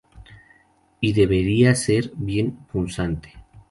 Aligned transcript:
Y 0.99 1.13
debería 1.13 1.75
ser 1.75 2.11
bien 2.15 2.65
punzante. 2.71 3.33